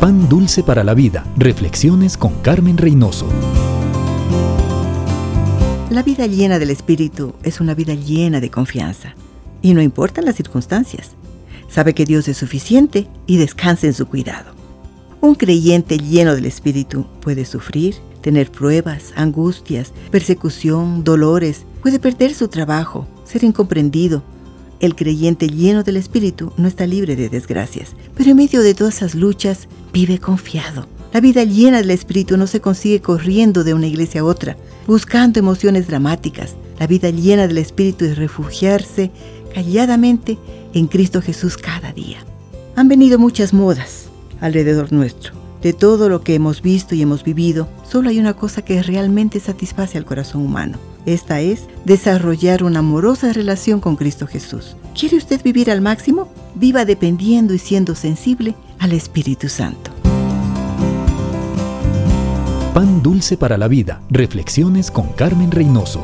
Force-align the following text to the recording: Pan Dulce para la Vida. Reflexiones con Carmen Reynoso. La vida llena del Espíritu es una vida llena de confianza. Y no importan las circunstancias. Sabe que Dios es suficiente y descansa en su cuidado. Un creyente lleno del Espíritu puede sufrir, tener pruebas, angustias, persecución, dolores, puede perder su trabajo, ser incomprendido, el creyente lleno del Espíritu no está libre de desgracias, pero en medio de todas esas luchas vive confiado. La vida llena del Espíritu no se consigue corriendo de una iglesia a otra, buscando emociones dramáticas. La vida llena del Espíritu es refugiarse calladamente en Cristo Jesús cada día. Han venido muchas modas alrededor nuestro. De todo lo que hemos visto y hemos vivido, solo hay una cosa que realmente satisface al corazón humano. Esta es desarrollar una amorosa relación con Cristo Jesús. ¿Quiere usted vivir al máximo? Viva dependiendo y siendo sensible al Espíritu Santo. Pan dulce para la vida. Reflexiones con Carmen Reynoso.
Pan 0.00 0.28
Dulce 0.28 0.62
para 0.62 0.84
la 0.84 0.94
Vida. 0.94 1.26
Reflexiones 1.36 2.16
con 2.16 2.32
Carmen 2.40 2.78
Reynoso. 2.78 3.26
La 5.90 6.04
vida 6.04 6.28
llena 6.28 6.60
del 6.60 6.70
Espíritu 6.70 7.34
es 7.42 7.60
una 7.60 7.74
vida 7.74 7.94
llena 7.94 8.38
de 8.38 8.48
confianza. 8.48 9.16
Y 9.60 9.74
no 9.74 9.82
importan 9.82 10.24
las 10.24 10.36
circunstancias. 10.36 11.16
Sabe 11.68 11.94
que 11.94 12.04
Dios 12.04 12.28
es 12.28 12.36
suficiente 12.36 13.08
y 13.26 13.38
descansa 13.38 13.88
en 13.88 13.92
su 13.92 14.06
cuidado. 14.06 14.52
Un 15.20 15.34
creyente 15.34 15.98
lleno 15.98 16.36
del 16.36 16.46
Espíritu 16.46 17.04
puede 17.20 17.44
sufrir, 17.44 17.96
tener 18.20 18.52
pruebas, 18.52 19.12
angustias, 19.16 19.92
persecución, 20.12 21.02
dolores, 21.02 21.64
puede 21.82 21.98
perder 21.98 22.34
su 22.34 22.46
trabajo, 22.46 23.08
ser 23.24 23.42
incomprendido, 23.42 24.22
el 24.80 24.94
creyente 24.94 25.48
lleno 25.48 25.82
del 25.82 25.96
Espíritu 25.96 26.52
no 26.56 26.68
está 26.68 26.86
libre 26.86 27.16
de 27.16 27.28
desgracias, 27.28 27.94
pero 28.16 28.30
en 28.30 28.36
medio 28.36 28.62
de 28.62 28.74
todas 28.74 28.96
esas 28.96 29.14
luchas 29.14 29.68
vive 29.92 30.18
confiado. 30.18 30.86
La 31.12 31.20
vida 31.20 31.44
llena 31.44 31.78
del 31.78 31.90
Espíritu 31.90 32.36
no 32.36 32.46
se 32.46 32.60
consigue 32.60 33.00
corriendo 33.00 33.64
de 33.64 33.74
una 33.74 33.86
iglesia 33.86 34.20
a 34.20 34.24
otra, 34.24 34.56
buscando 34.86 35.38
emociones 35.38 35.88
dramáticas. 35.88 36.54
La 36.78 36.86
vida 36.86 37.10
llena 37.10 37.46
del 37.46 37.58
Espíritu 37.58 38.04
es 38.04 38.18
refugiarse 38.18 39.10
calladamente 39.54 40.38
en 40.74 40.86
Cristo 40.86 41.22
Jesús 41.22 41.56
cada 41.56 41.92
día. 41.92 42.18
Han 42.76 42.88
venido 42.88 43.18
muchas 43.18 43.52
modas 43.54 44.08
alrededor 44.40 44.92
nuestro. 44.92 45.37
De 45.62 45.72
todo 45.72 46.08
lo 46.08 46.20
que 46.20 46.34
hemos 46.34 46.62
visto 46.62 46.94
y 46.94 47.02
hemos 47.02 47.24
vivido, 47.24 47.68
solo 47.82 48.10
hay 48.10 48.20
una 48.20 48.34
cosa 48.34 48.62
que 48.62 48.82
realmente 48.82 49.40
satisface 49.40 49.98
al 49.98 50.04
corazón 50.04 50.42
humano. 50.42 50.78
Esta 51.04 51.40
es 51.40 51.64
desarrollar 51.84 52.62
una 52.62 52.78
amorosa 52.78 53.32
relación 53.32 53.80
con 53.80 53.96
Cristo 53.96 54.26
Jesús. 54.26 54.76
¿Quiere 54.98 55.16
usted 55.16 55.42
vivir 55.42 55.70
al 55.70 55.80
máximo? 55.80 56.28
Viva 56.54 56.84
dependiendo 56.84 57.54
y 57.54 57.58
siendo 57.58 57.94
sensible 57.94 58.54
al 58.78 58.92
Espíritu 58.92 59.48
Santo. 59.48 59.90
Pan 62.74 63.02
dulce 63.02 63.36
para 63.36 63.58
la 63.58 63.66
vida. 63.66 64.00
Reflexiones 64.10 64.92
con 64.92 65.08
Carmen 65.08 65.50
Reynoso. 65.50 66.00